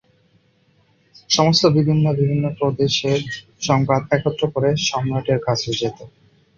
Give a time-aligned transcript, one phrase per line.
[1.29, 3.19] সমস্ত বিভিন্ন বিভিন্ন প্রদেশের
[3.61, 5.97] সংবাদ একত্র করে সম্রাটের কাছে যেত।